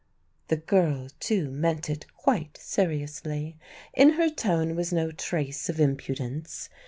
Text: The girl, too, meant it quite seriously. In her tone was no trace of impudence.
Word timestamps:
The 0.47 0.55
girl, 0.57 1.09
too, 1.19 1.51
meant 1.51 1.87
it 1.87 2.11
quite 2.17 2.57
seriously. 2.59 3.59
In 3.93 4.13
her 4.13 4.31
tone 4.31 4.75
was 4.75 4.91
no 4.91 5.11
trace 5.11 5.69
of 5.69 5.79
impudence. 5.79 6.69